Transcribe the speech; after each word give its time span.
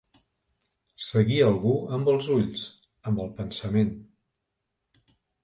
Seguir 1.07 1.37
algú 1.47 1.73
amb 1.97 2.09
els 2.15 2.31
ulls, 2.37 2.65
amb 3.13 3.23
el 3.27 3.31
pensament. 3.43 3.95